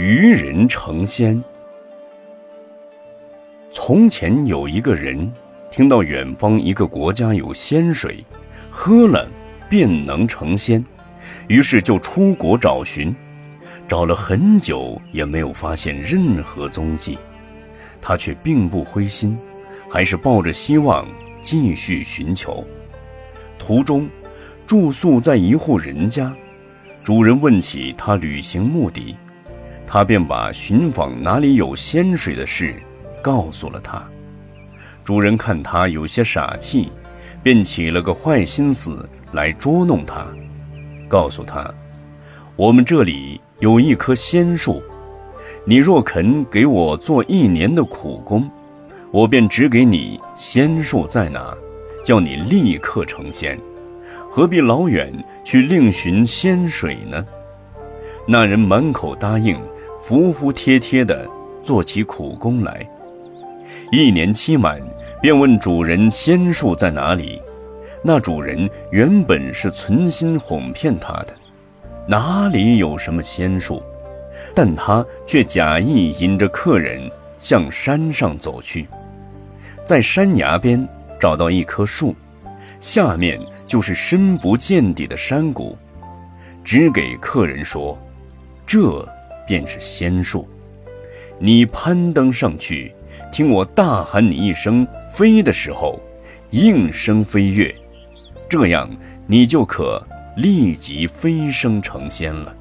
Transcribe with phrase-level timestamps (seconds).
[0.00, 1.44] 愚人成仙。
[3.70, 5.30] 从前有一个人，
[5.70, 8.24] 听到远方一个国家有仙水，
[8.70, 9.28] 喝了
[9.68, 10.82] 便能成仙，
[11.48, 13.14] 于是就出国找寻，
[13.86, 17.18] 找了很久也没有发现任何踪迹。
[18.00, 19.38] 他却并不灰心，
[19.86, 21.06] 还是抱着希望
[21.42, 22.66] 继续寻求。
[23.58, 24.08] 途中，
[24.64, 26.34] 住宿在一户人家，
[27.02, 29.14] 主人问起他旅行目的。
[29.92, 32.76] 他便把寻访哪里有仙水的事
[33.20, 34.00] 告诉了他。
[35.02, 36.92] 主人看他有些傻气，
[37.42, 40.24] 便起了个坏心思来捉弄他，
[41.08, 41.68] 告诉他
[42.54, 44.80] ：“我们这里有一棵仙树，
[45.64, 48.48] 你若肯给我做一年的苦工，
[49.10, 51.52] 我便指给你仙树在哪，
[52.04, 53.58] 叫你立刻成仙。
[54.30, 57.26] 何必老远去另寻仙水呢？”
[58.28, 59.58] 那人满口答应。
[60.00, 61.28] 服服帖帖地
[61.62, 62.88] 做起苦工来，
[63.92, 64.80] 一年期满，
[65.20, 67.40] 便问主人仙术在哪里。
[68.02, 71.34] 那主人原本是存心哄骗他的，
[72.08, 73.82] 哪里有什么仙术？
[74.54, 77.08] 但他却假意引着客人
[77.38, 78.88] 向山上走去，
[79.84, 80.88] 在山崖边
[81.20, 82.16] 找到一棵树，
[82.80, 85.76] 下面就是深不见底的山谷，
[86.64, 87.98] 只给客人说
[88.64, 89.06] ：“这。”
[89.50, 90.46] 便是仙树，
[91.40, 92.94] 你攀登上去，
[93.32, 96.00] 听我大喊你一声“飞”的时候，
[96.50, 97.74] 应声飞跃，
[98.48, 98.88] 这样
[99.26, 100.00] 你就可
[100.36, 102.54] 立即飞升成仙了。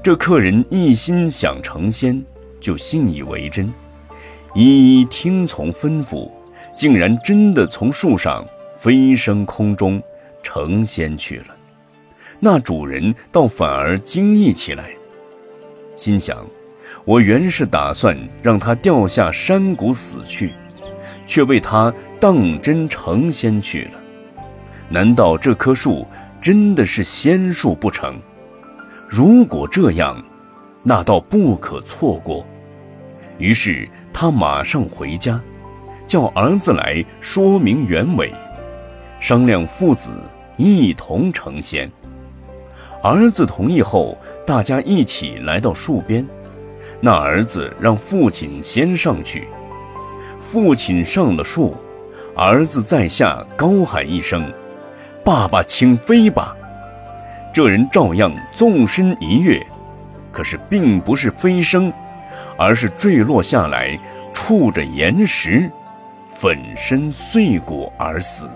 [0.00, 2.24] 这客人一心想成仙，
[2.60, 3.74] 就信以为真，
[4.54, 6.30] 一一听从吩咐，
[6.76, 8.46] 竟然真的从树上
[8.78, 10.00] 飞升空中，
[10.40, 11.46] 成仙去了。
[12.38, 14.90] 那主人倒反而惊异起来。
[15.98, 16.46] 心想，
[17.04, 20.54] 我原是打算让他掉下山谷死去，
[21.26, 24.00] 却被他当真成仙去了。
[24.88, 26.06] 难道这棵树
[26.40, 28.16] 真的是仙树不成？
[29.08, 30.24] 如果这样，
[30.84, 32.46] 那倒不可错过。
[33.38, 35.42] 于是他马上回家，
[36.06, 38.32] 叫儿子来说明原委，
[39.18, 40.10] 商量父子
[40.56, 41.90] 一同成仙。
[43.02, 44.16] 儿子同意后，
[44.46, 46.26] 大家一起来到树边。
[47.00, 49.46] 那儿子让父亲先上去。
[50.40, 51.76] 父亲上了树，
[52.36, 54.52] 儿子在下高喊一声
[55.24, 56.56] ：“爸爸，请飞吧！”
[57.54, 59.64] 这人照样纵身一跃，
[60.30, 61.92] 可是并不是飞升，
[62.56, 63.98] 而是坠落下来，
[64.32, 65.70] 触着岩石，
[66.28, 68.48] 粉身碎骨而死。